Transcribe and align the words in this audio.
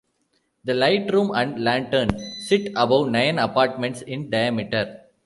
The 0.63 0.73
lightroom 0.73 1.37
and 1.39 1.63
lantern 1.63 2.09
sit 2.47 2.71
above 2.75 3.09
nine 3.11 3.37
apartments 3.37 4.01
in 4.01 4.31
diameter. 4.31 4.99